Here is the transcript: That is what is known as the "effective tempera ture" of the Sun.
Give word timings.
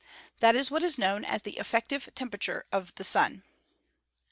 That 0.39 0.55
is 0.55 0.71
what 0.71 0.81
is 0.81 0.97
known 0.97 1.23
as 1.23 1.43
the 1.43 1.59
"effective 1.59 2.09
tempera 2.15 2.39
ture" 2.39 2.65
of 2.71 2.91
the 2.95 3.03
Sun. 3.03 3.43